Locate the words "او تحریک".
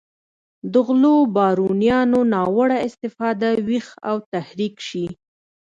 4.09-4.75